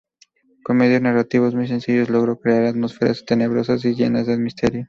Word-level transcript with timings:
Con 0.63 0.77
medios 0.77 0.99
narrativos 1.03 1.53
muy 1.53 1.67
sencillos 1.67 2.09
logró 2.09 2.39
crear 2.39 2.65
atmósferas 2.65 3.23
tenebrosas 3.23 3.85
y 3.85 3.93
llenas 3.93 4.25
de 4.25 4.35
misterio. 4.39 4.79